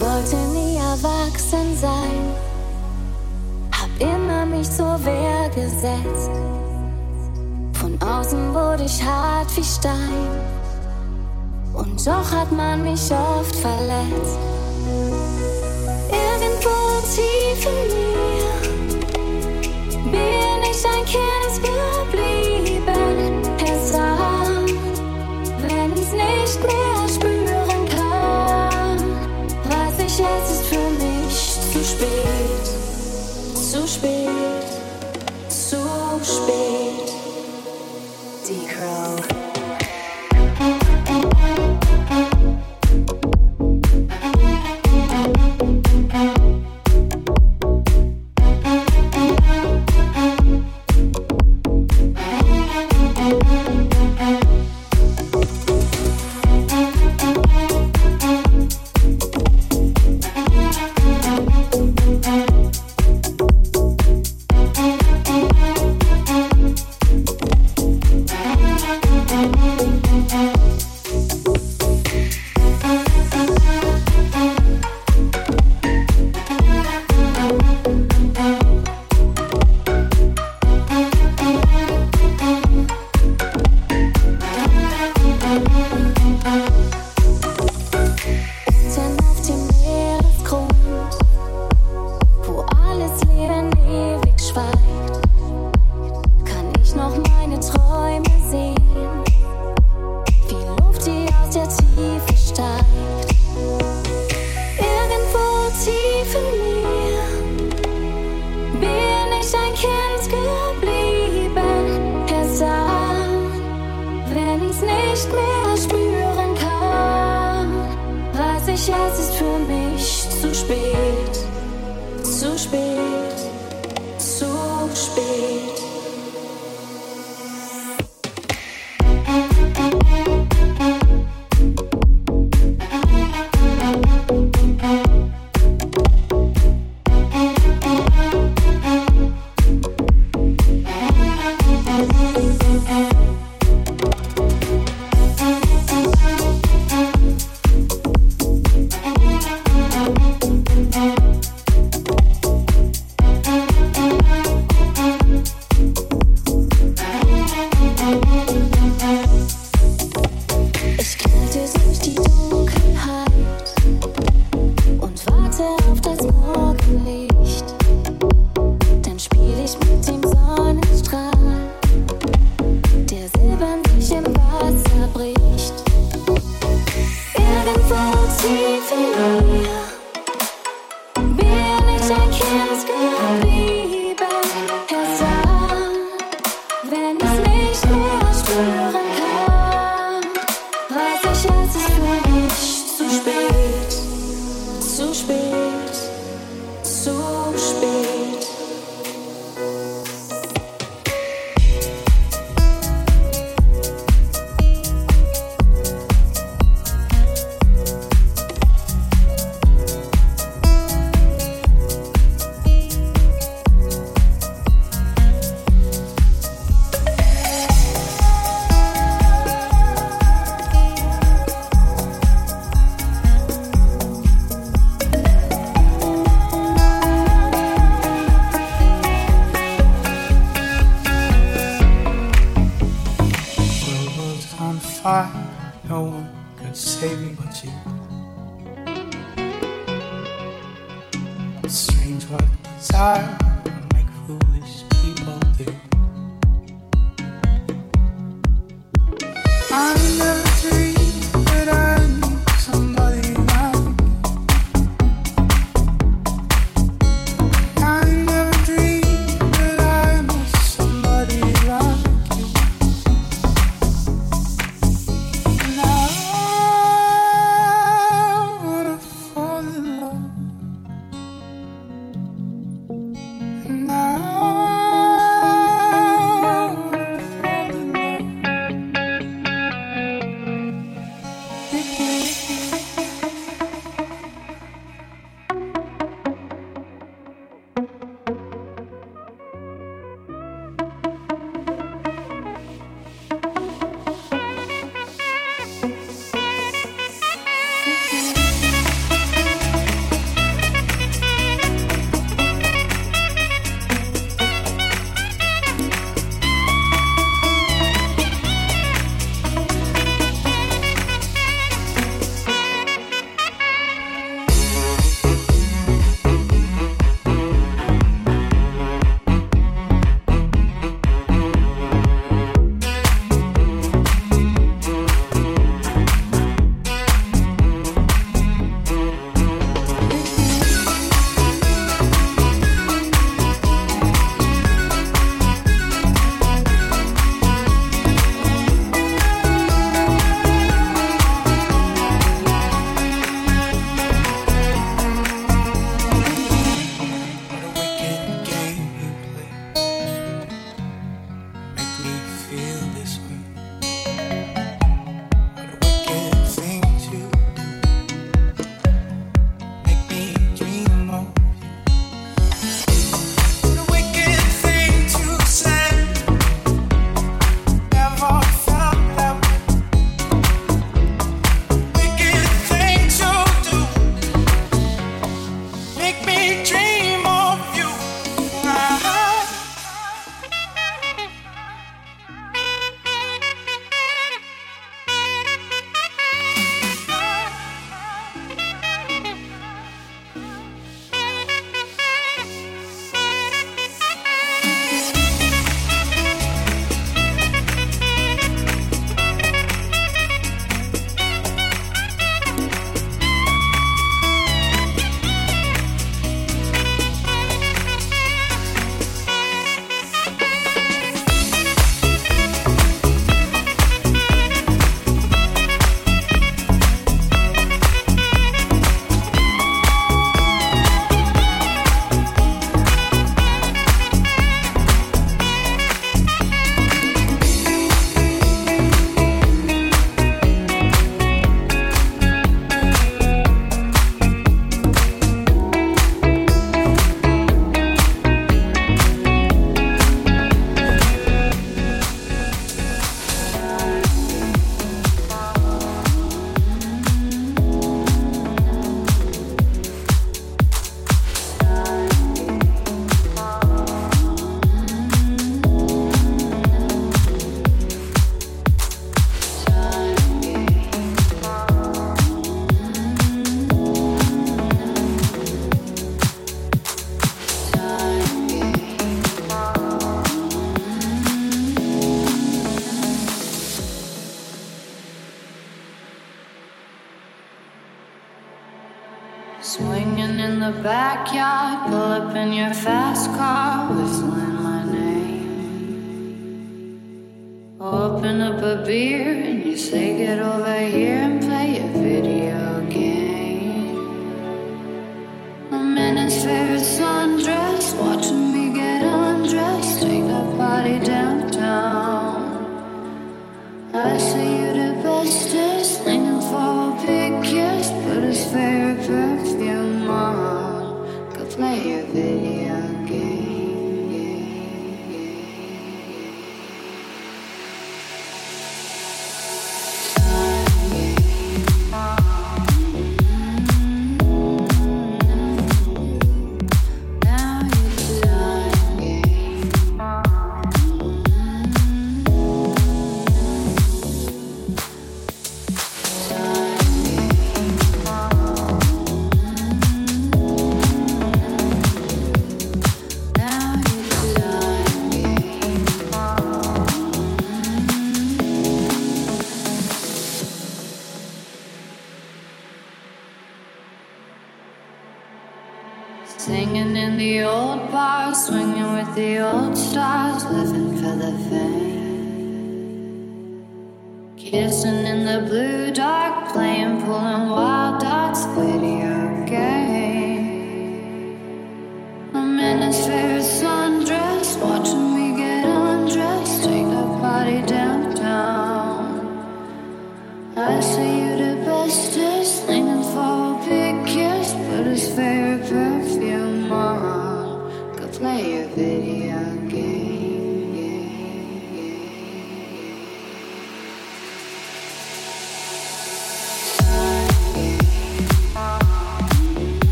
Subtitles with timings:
[0.00, 2.32] Wollte nie erwachsen sein,
[3.72, 6.30] hab immer mich zur Wehr gesetzt.
[7.72, 10.28] Von außen wurde ich hart wie Stein,
[11.74, 14.38] und doch hat man mich oft verletzt.
[16.10, 16.76] Irgendwo
[17.14, 17.88] tief in
[20.10, 22.17] mir bin ich ein Kind geblieben.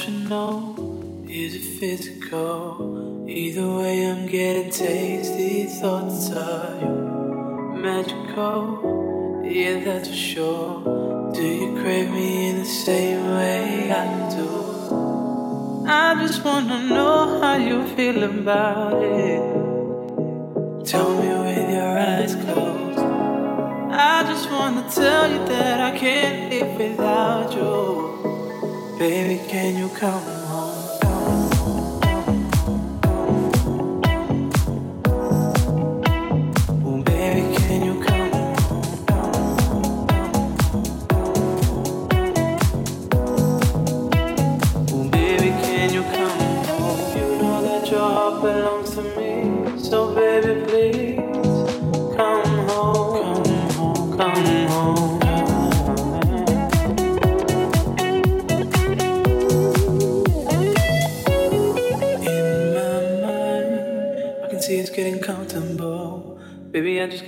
[0.00, 3.26] Is it physical?
[3.28, 7.80] Either way, I'm getting tasty thoughts of you.
[7.82, 11.32] Magical, yeah, that's for sure.
[11.34, 15.84] Do you crave me in the same way I do?
[15.88, 19.42] I just wanna know how you feel about it.
[20.86, 23.00] Tell me with your eyes closed.
[23.90, 28.17] I just wanna tell you that I can't live without you.
[28.98, 30.37] Baby, can you come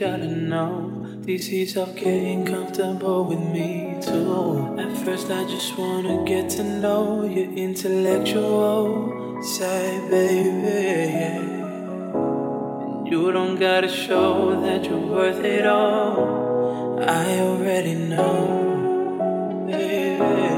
[0.00, 1.22] gotta know.
[1.26, 4.78] You see yourself getting comfortable with me too?
[4.78, 11.12] At first, I just wanna get to know your intellectual side, baby.
[11.36, 16.98] And you don't gotta show that you're worth it all.
[17.02, 20.48] I already know, baby.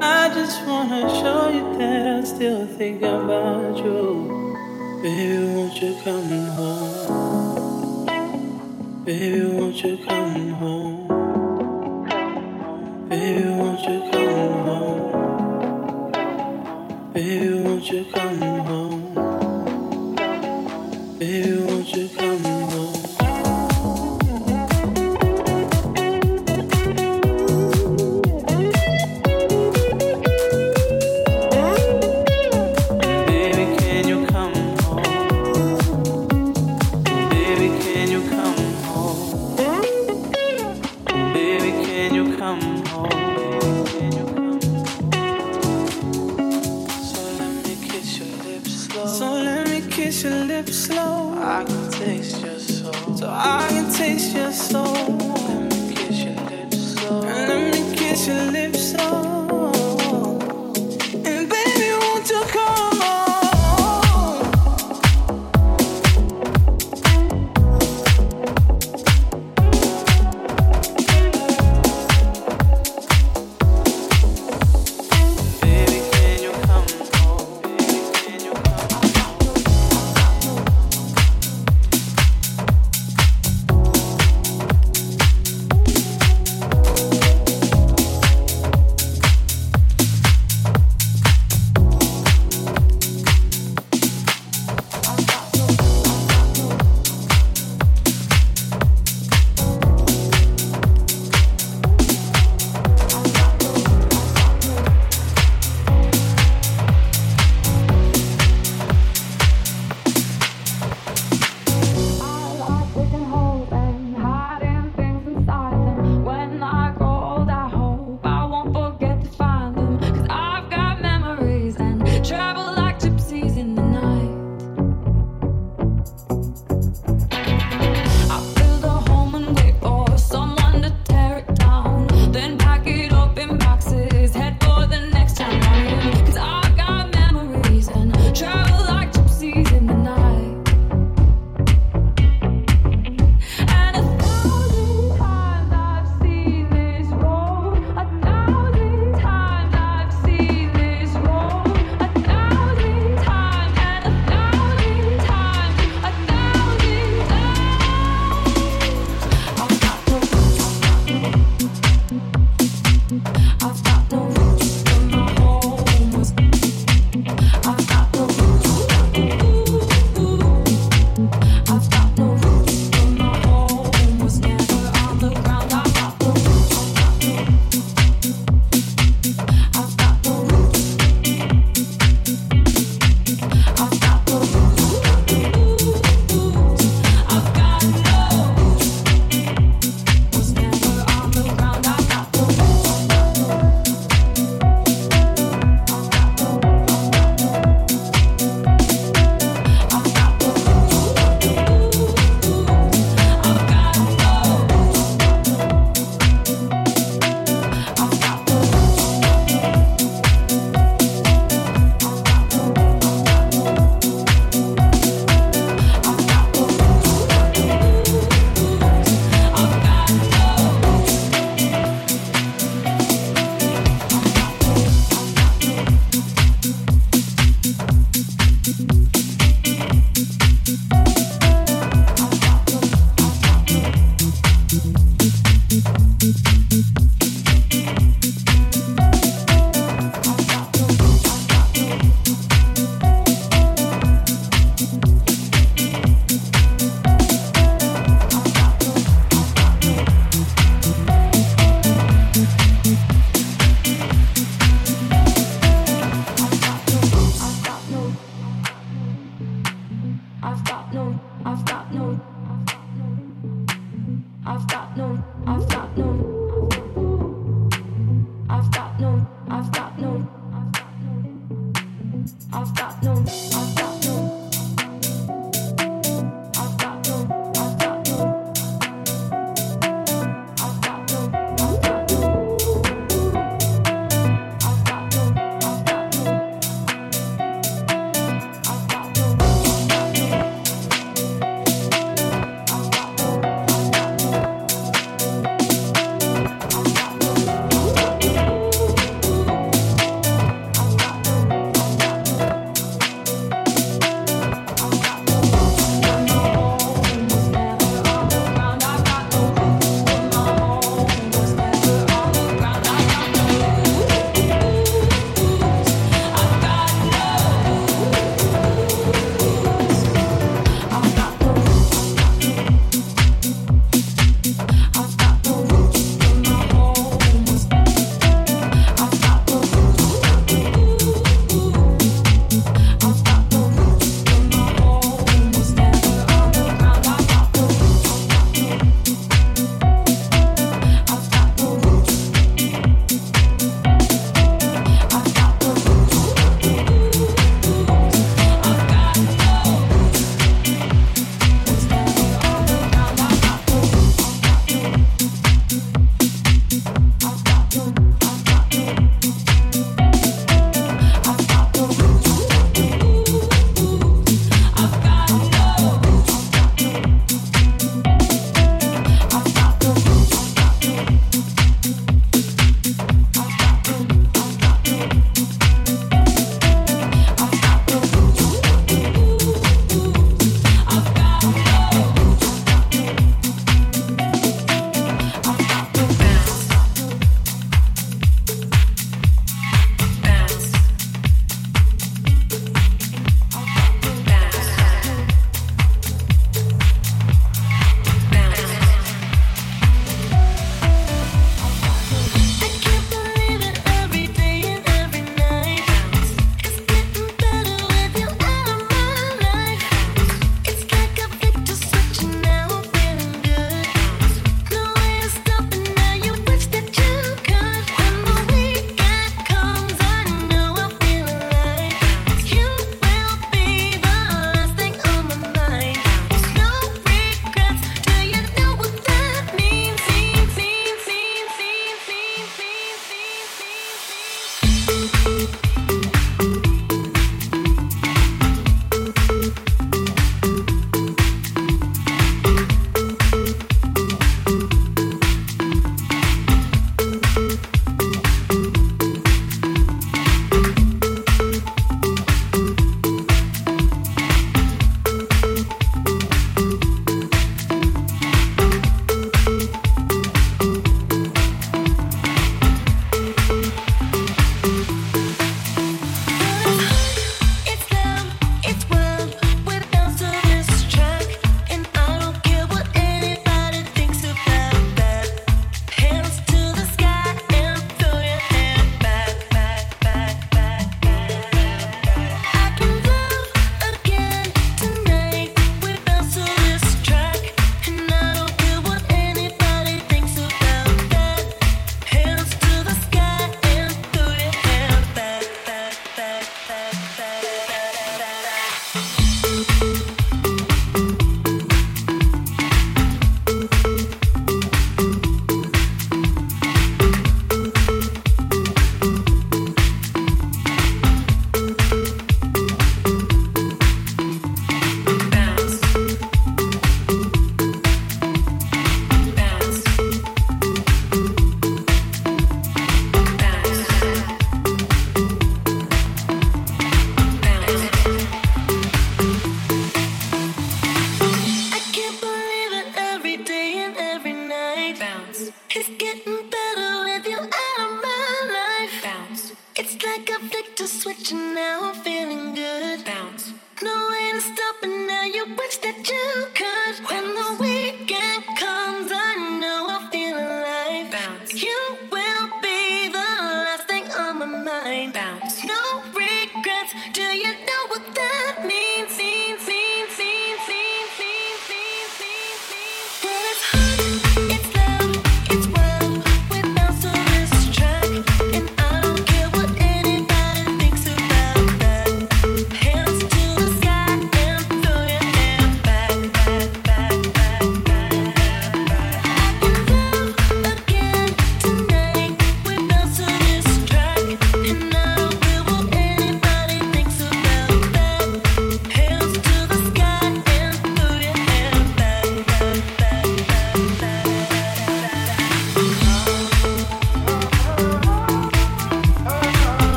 [0.00, 4.56] I just wanna show you that I still think about you.
[5.02, 7.29] Baby, won't you come home?
[9.10, 11.08] Baby, won't you come home?
[13.08, 13.48] Baby,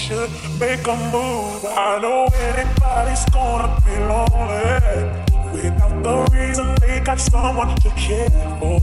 [0.00, 1.62] should make a move.
[1.66, 5.00] I know anybody's gonna be lonely
[5.52, 8.80] without the reason they got someone to care for.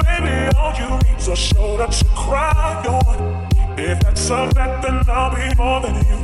[0.00, 3.16] Maybe all you need's a shoulder to cry on.
[3.76, 6.23] If that's a bet, then I'll be more than you.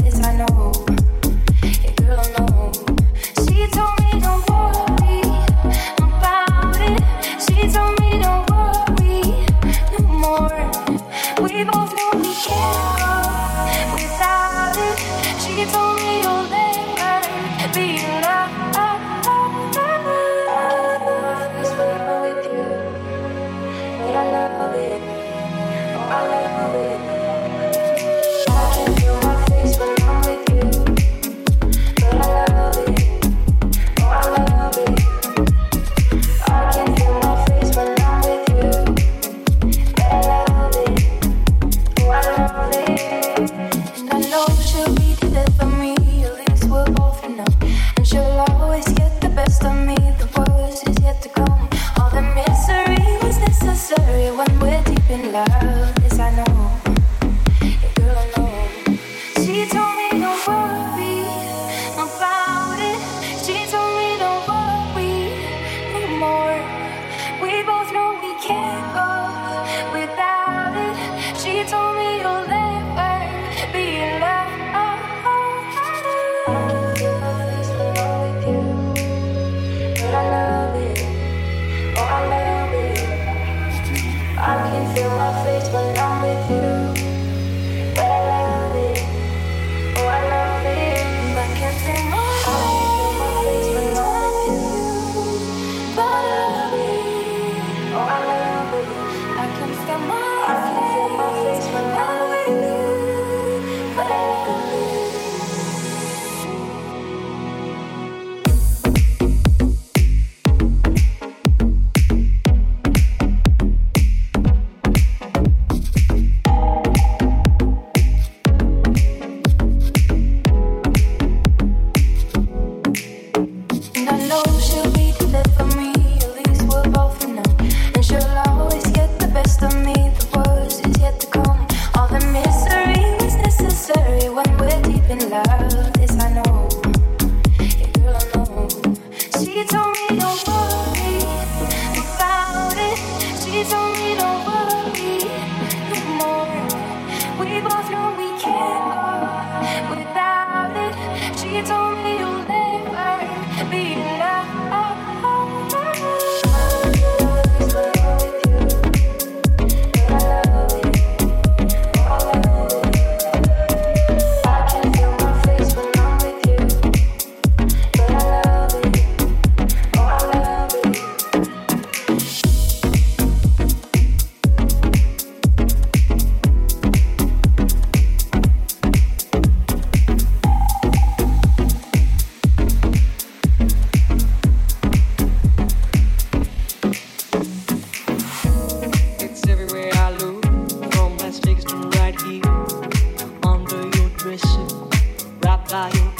[195.71, 196.10] rayo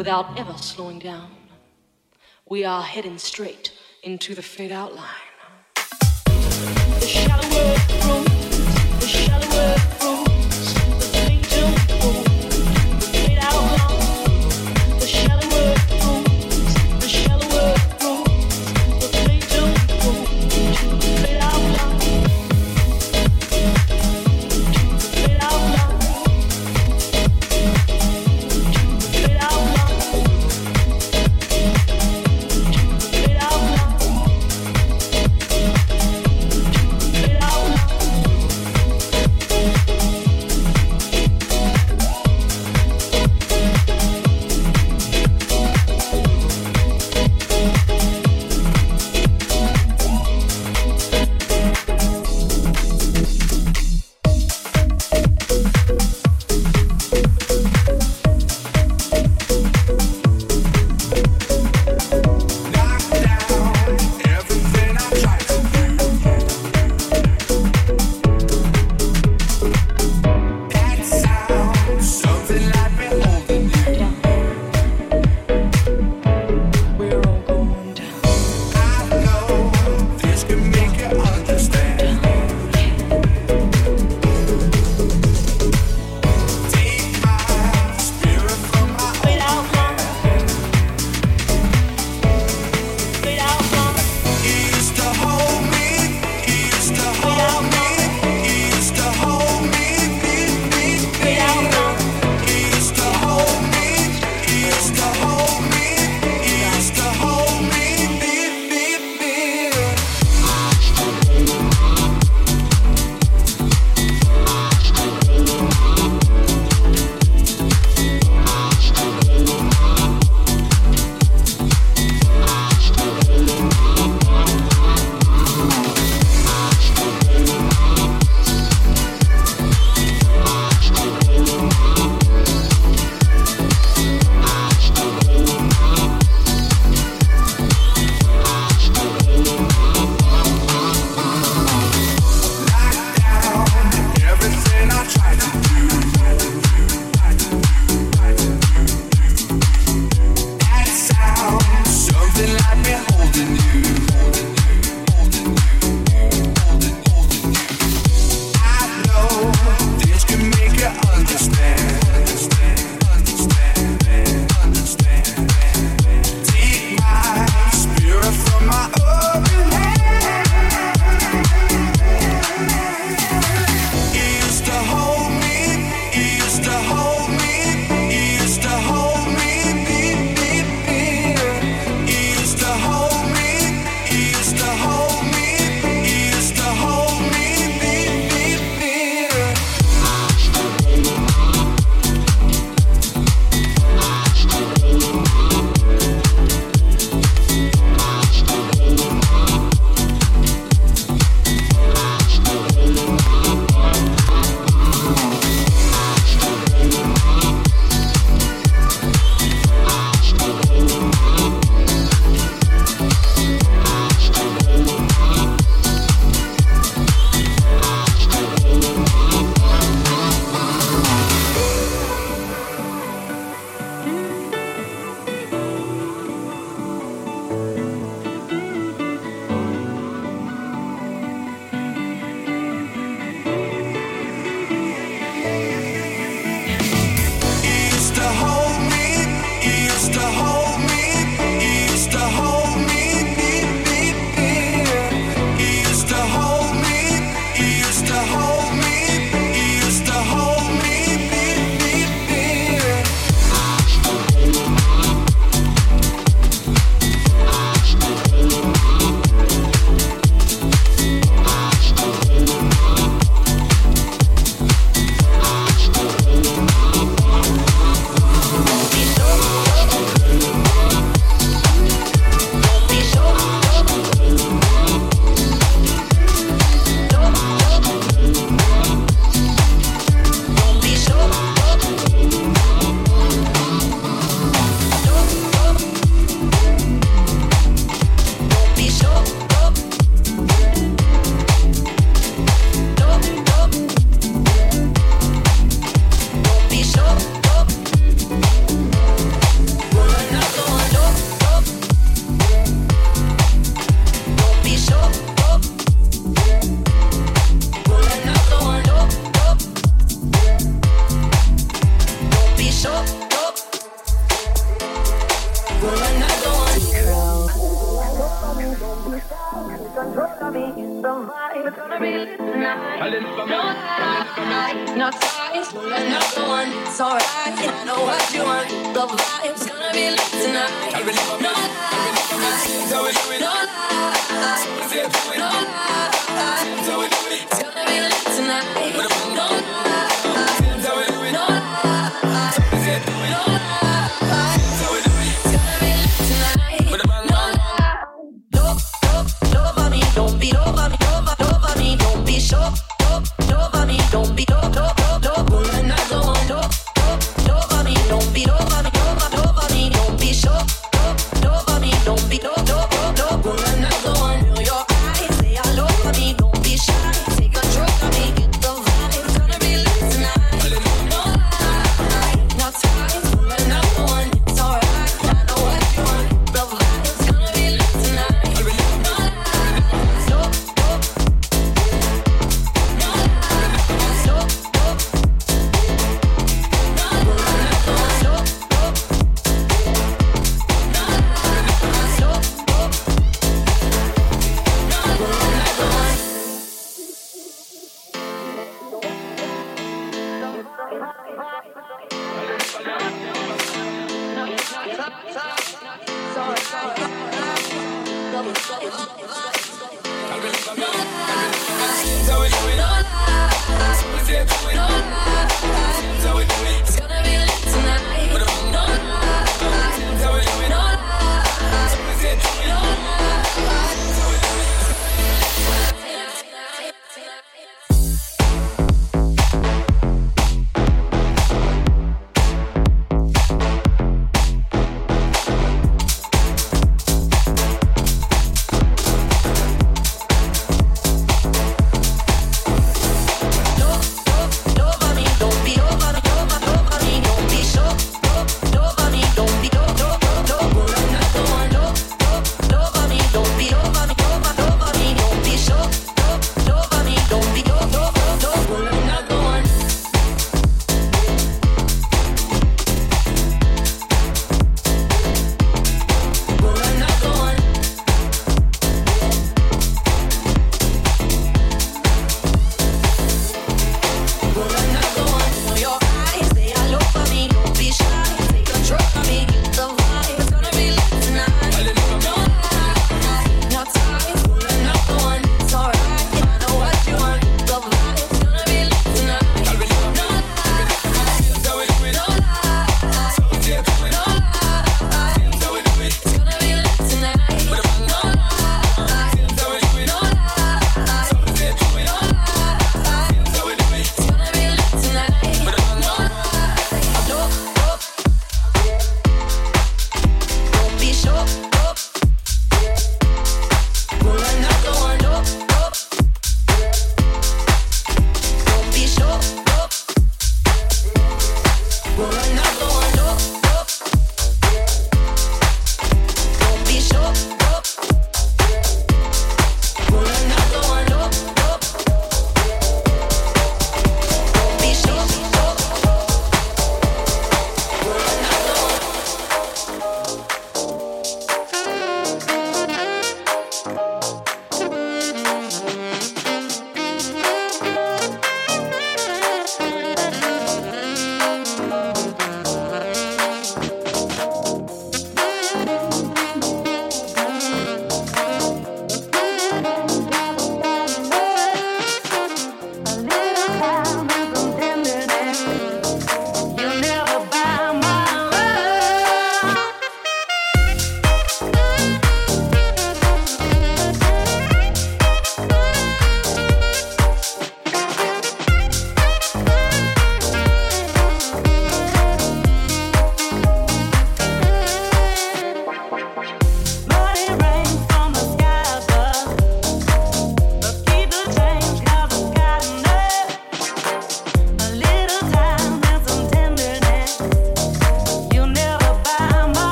[0.00, 1.30] without ever slowing down.
[2.48, 5.29] We are heading straight into the fade out line.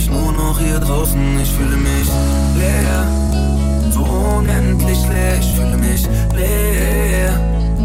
[0.00, 1.20] mich nur noch hier draußen.
[1.42, 2.08] Ich fühle mich
[2.56, 3.06] leer,
[3.90, 5.38] so unendlich leer.
[5.38, 7.40] Ich fühle mich leer,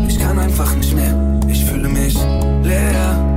[0.08, 1.14] ich kann einfach nicht mehr.
[1.48, 2.16] Ich fühle mich
[2.64, 3.35] leer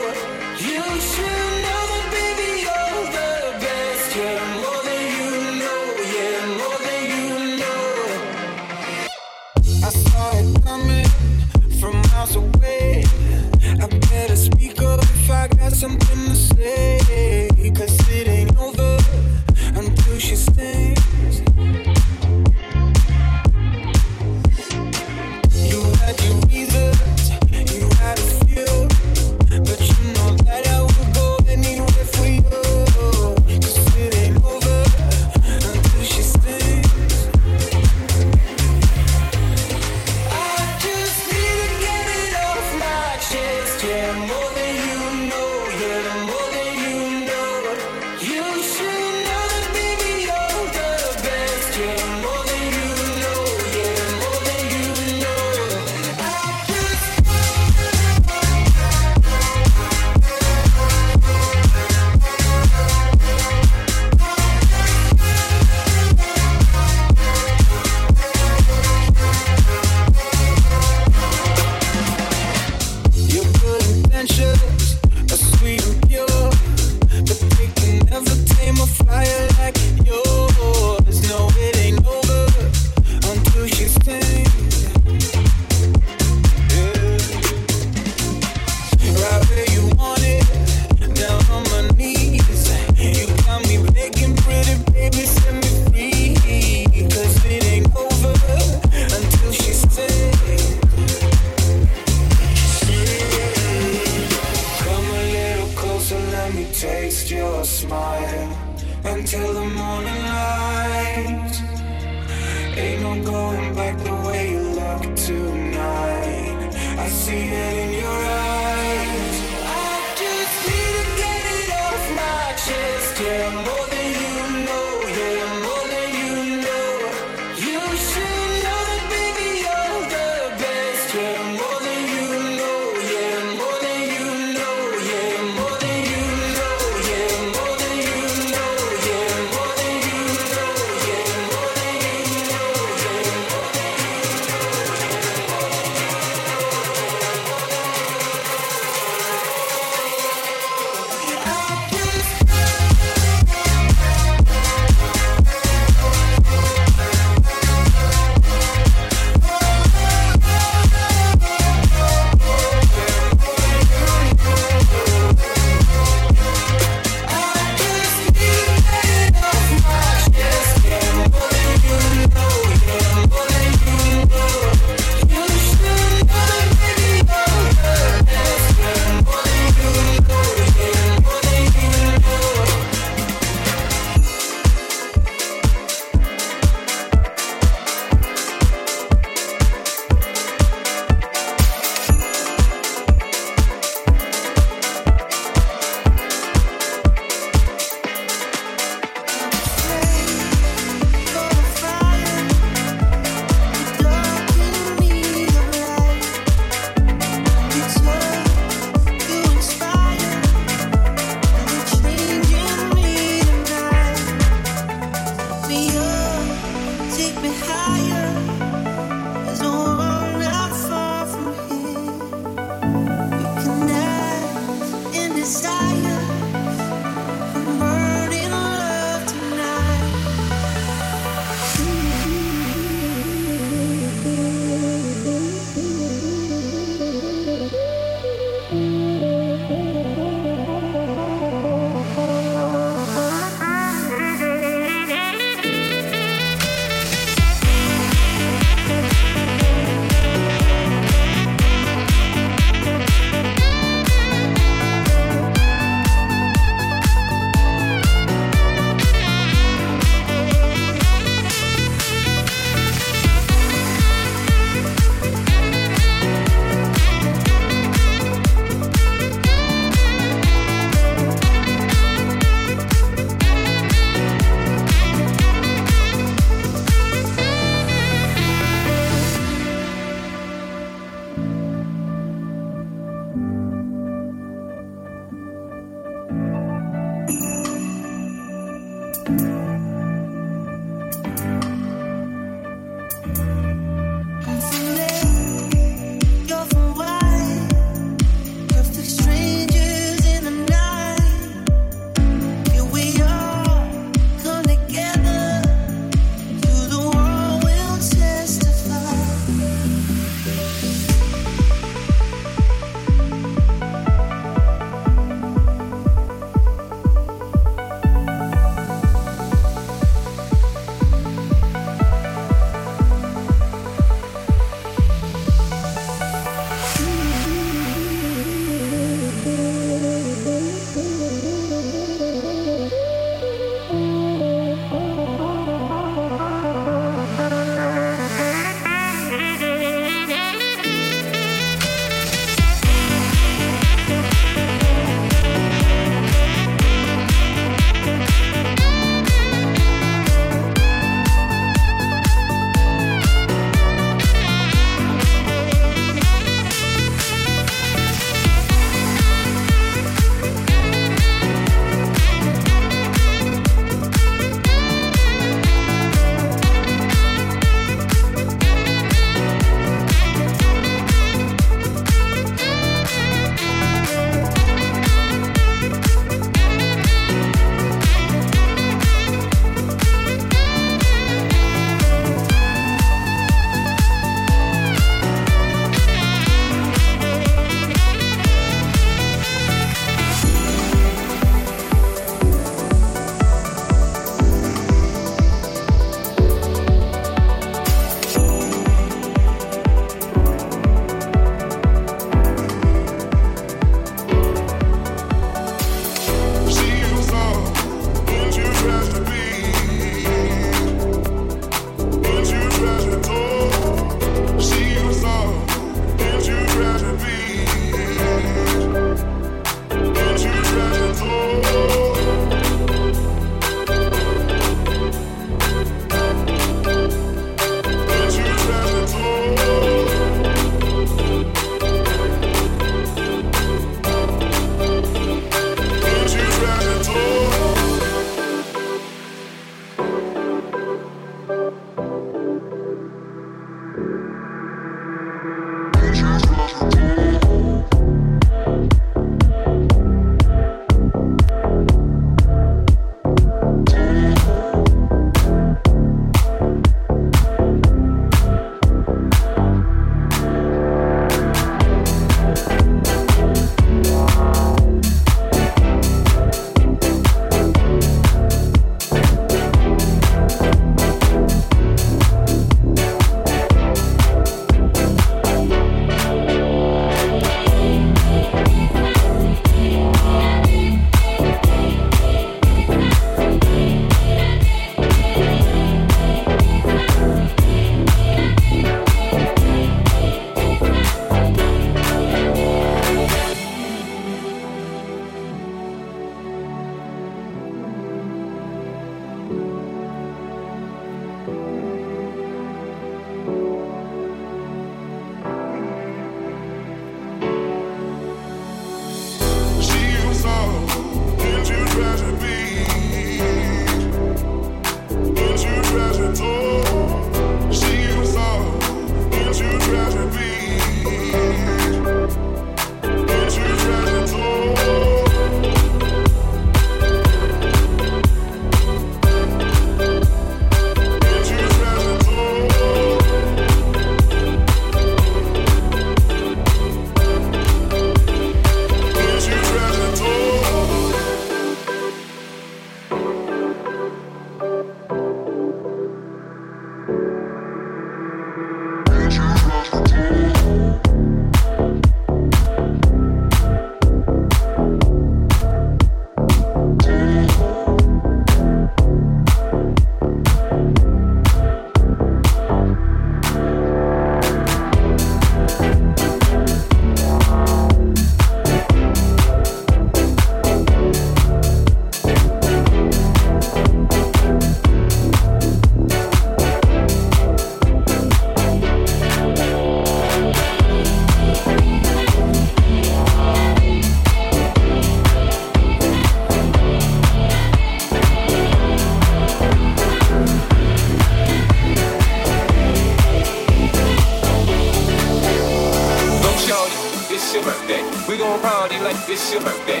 [598.90, 600.00] it's your birthday.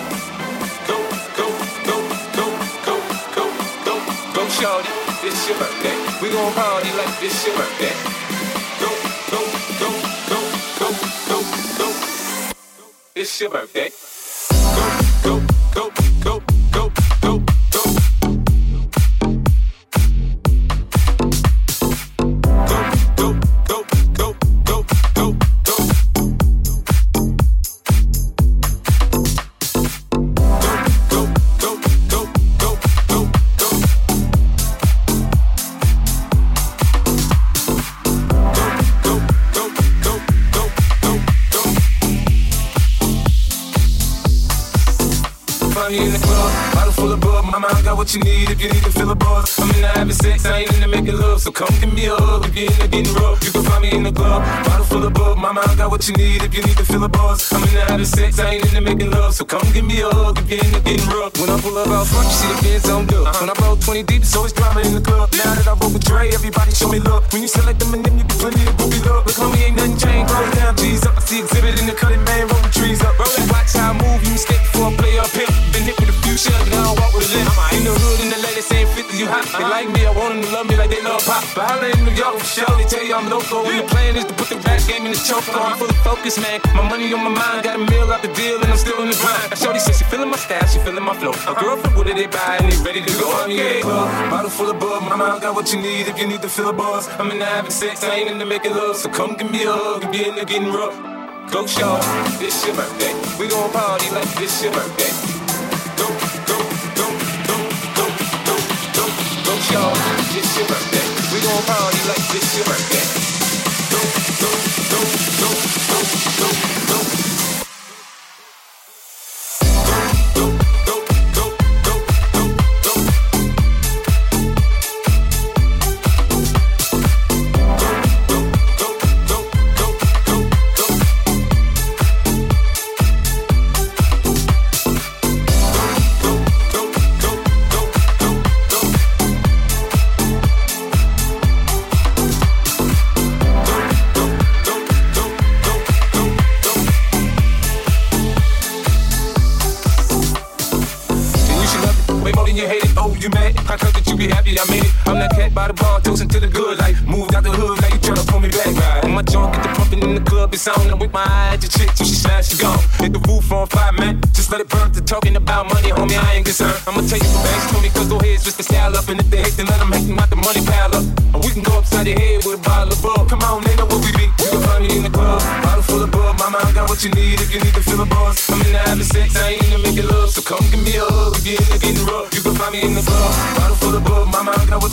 [0.86, 0.96] Go,
[1.36, 1.48] go,
[1.84, 1.98] go,
[2.34, 2.46] go,
[2.84, 2.96] go,
[3.34, 3.44] go,
[3.84, 3.94] go,
[4.34, 4.88] go, shorty,
[5.26, 5.96] it's your birthday.
[6.22, 7.94] We gon' party like it's your birthday.
[8.80, 8.90] Go,
[9.30, 9.40] go,
[9.78, 9.90] go,
[10.28, 10.40] go,
[10.78, 10.88] go,
[11.28, 11.38] go,
[11.78, 11.88] go,
[13.14, 13.90] it's your birthday.
[15.22, 15.40] Go,
[15.74, 15.90] go,
[16.24, 16.47] go, go.
[51.48, 53.40] So come give me a hug if you're into getting rough.
[53.40, 55.38] You can find me in the club, bottle full of bug.
[55.38, 57.40] Mama, I got what you need if you need to feel a buzz.
[57.56, 59.32] I'm in into having sex, I ain't into making love.
[59.32, 61.32] So come give me a hug if you're into getting rough.
[61.40, 63.24] When I pull up out front, you see the Benz on good.
[63.24, 63.40] Uh-huh.
[63.40, 65.32] When I roll 20 deep, it's always drama in the club.
[65.40, 67.24] Now that I roll with Dre, everybody show me love.
[67.32, 69.24] When you select Eminem, you get plenty of booby love.
[69.24, 70.28] Look, homie, ain't nothing changed.
[70.28, 71.16] Roll down, G's up.
[71.16, 73.16] I see exhibit in the cutting, man, roll the trees up.
[73.16, 74.20] Roll that, watch how I move.
[74.20, 75.48] You mistake before I play up here.
[75.72, 75.97] Been hit
[76.34, 77.48] a few I walk with a limp.
[77.72, 79.46] In the hood, in the ladies say 50, you hot.
[79.48, 81.44] They like me, I want them to love me like they love pop.
[81.54, 83.64] But holla in New York for sure, they tell you I'm local.
[83.64, 85.46] And the plan is to put the rap game in the choke.
[85.48, 86.60] I'm fully focused, man.
[86.74, 89.08] My money on my mind, got a meal out the deal, and I'm still in
[89.08, 89.50] the grind.
[89.50, 91.32] Now, Shorty says she feeling my style, she feeling my flow.
[91.32, 92.58] A girlfriend, what did they buy?
[92.60, 93.80] And they ready to go on yeah.
[93.80, 94.08] club.
[94.30, 96.70] Bottle full of bug, mama, I got what you need if you need to fill
[96.70, 97.08] a buzz.
[97.18, 99.72] I'm in the having sex, I ain't into making love, so come give me a
[99.72, 100.96] hug if you're into getting rough.
[101.52, 101.96] Go show,
[102.44, 103.14] it's your birthday.
[103.40, 105.27] We gon' party like it's your birthday.
[109.68, 109.92] Show,
[110.32, 111.06] it's your birthday.
[111.32, 113.04] We gon' party like it's your birthday.
[113.92, 114.00] Go,
[114.40, 114.50] go,
[114.92, 115.27] go,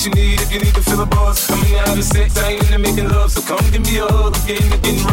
[0.06, 1.50] you need if you need to feel a buzz.
[1.50, 3.32] I'm in the having sex, I ain't into making love.
[3.32, 5.05] So come give me a hug rough.